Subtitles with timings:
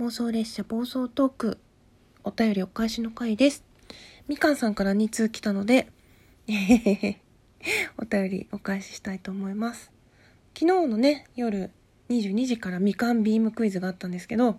[0.00, 1.58] 妄想列車暴走トーク。
[2.24, 3.64] お便りお返しの回です。
[4.28, 5.88] みかんさんから2通来たので
[7.98, 9.92] お便りお返ししたいと思います。
[10.58, 11.70] 昨日のね夜
[12.08, 14.58] 22時からみかんビームクイズがあったんですけど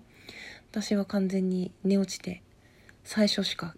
[0.69, 2.43] 私は完全に寝落ちて
[3.03, 3.75] 最初しか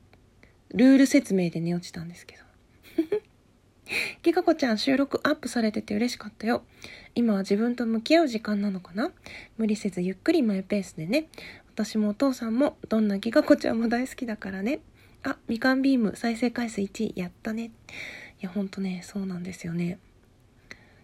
[0.73, 2.43] ルール説明で寝落ちたんですけど。
[4.21, 6.63] ギガ子ちゃん収録アップされてて嬉しかったよ。
[7.15, 9.11] 今は自分と向き合う時間なのかな？
[9.57, 11.27] 無理せずゆっくりマイペースでね。
[11.73, 14.79] 私もお父さんもどんなギガ子ちゃんも大好きだからね。
[15.23, 17.65] あ、みかんビーム再生回数1位やったね。
[17.65, 17.69] い
[18.41, 19.97] や、ほんとね、そうなんですよね。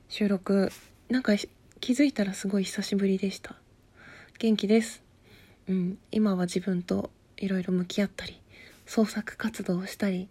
[0.09, 0.71] 収録、
[1.09, 1.33] なんか
[1.79, 3.55] 気づいたらすごい久しぶりでした。
[4.37, 5.03] 元気です。
[5.67, 8.39] うん、今は自分といろいろ向き合ったり、
[8.85, 10.27] 創作活動をしたり、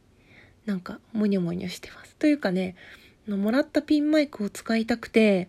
[0.69, 2.15] なんかモニョモニョしてます。
[2.17, 2.77] というかね、
[3.27, 5.49] もらったピンマイクを使いたくて、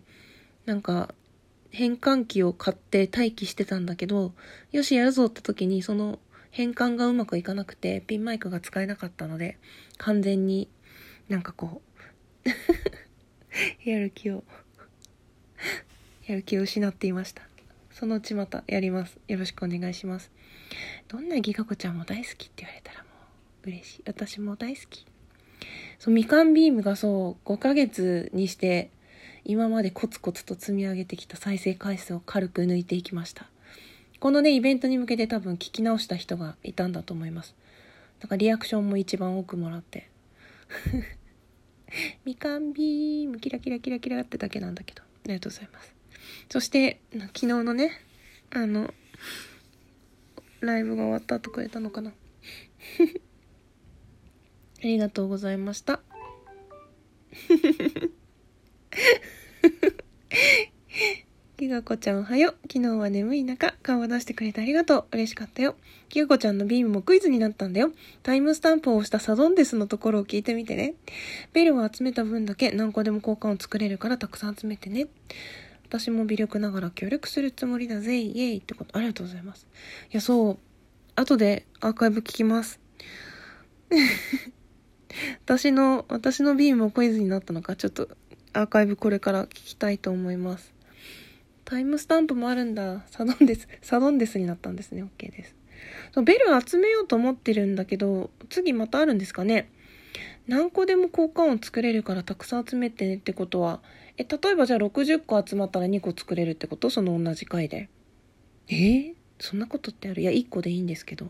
[0.64, 1.14] なんか
[1.68, 4.32] 変換器を買って待機してたんだけど、
[4.72, 6.18] よしやるぞって時にその
[6.50, 9.58] 変換がうまくいかなくてピンマイクが使えなかったので、
[9.98, 10.70] 完全に
[11.28, 11.82] なんかこ
[12.46, 12.48] う
[13.84, 14.42] やる気を
[16.26, 17.42] やる気を失っていました。
[17.92, 19.18] そのうちまたやります。
[19.28, 20.30] よろしくお願いします。
[21.08, 23.09] どんなギガ子ちゃんも大好きって言われたら
[23.64, 24.02] 嬉しい。
[24.06, 25.06] 私も大好き。
[25.98, 28.90] そう、みかんビームがそう、5ヶ月にして、
[29.44, 33.46] 今までコツコツと積み上げてきた再生回数を軽く抜いていきました。
[34.18, 37.54] このね、イベントに向けて多分聞き直した人がいたんだと思います。
[38.20, 40.10] だからリアクションも一番多くもらって。
[42.24, 45.94] みかんビーム、キラキラキラキラってだけなんだけど、ありがとうございます。
[46.50, 47.92] そして、昨日のね、
[48.50, 48.92] あの、
[50.60, 52.12] ライブが終わった後くれたのかな
[54.82, 56.00] ありがとうございました。
[61.58, 62.54] きがこちゃんおはよう。
[62.72, 65.04] 昨日は眠い中、顔を出してくれてありがとう。
[65.12, 65.76] 嬉しかったよ。
[66.08, 67.92] きがこちゃんのビームもクイズになったんだよ。
[68.22, 70.94] タイムスタンプを押したサドンデスのところを聞いてみてね。
[71.52, 75.08] ベルを集めた分だけ何個でも交換を作れるからたくさん集めてね。
[75.86, 78.18] 私も微力ながら協力するつもりだぜ。
[78.18, 78.96] イエイってこと。
[78.96, 79.66] ありがとうございます。
[80.10, 80.58] いや、そう。
[81.16, 82.80] 後でアーカイブ聞きます。
[85.50, 88.08] 私の、私のビームもクイズになったのか、ちょっと
[88.52, 90.72] アーカイブこれから聞きたいと思います。
[91.64, 93.02] タイムスタンプもあるんだ。
[93.10, 95.02] サドンデス、サドンデスになったんですね。
[95.02, 95.56] OK です。
[96.12, 99.68] そベル集めようと思ってるんだけど、次またあるんですかね
[100.46, 103.80] 何個でも交換を作れるからたくさん集めてねってことは、
[104.18, 106.90] え、例えばじゃあ60個集まったら2個作れるってこと？
[106.90, 107.88] その同じ回で。
[108.68, 110.22] えー、そんなことってある？
[110.22, 111.28] いや、1個でいいんですけど。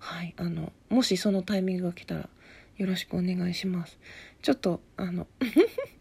[0.00, 0.34] はい。
[0.38, 2.28] あの、もしそのタイミングが来たら、
[2.76, 3.98] よろしくお願いします。
[4.42, 5.26] ちょっと、あの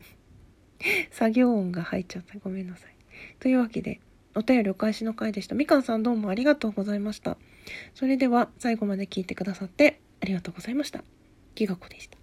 [1.12, 2.38] 作業音が入っちゃった。
[2.40, 2.96] ごめんなさい。
[3.40, 4.00] というわけで、
[4.36, 5.56] お便りお返しの回でした。
[5.56, 7.38] みかんさんどうもありがとうございました。
[7.94, 11.04] それでは、最後まで聞いてくださってありがとうございました。
[11.56, 12.23] きがこでした。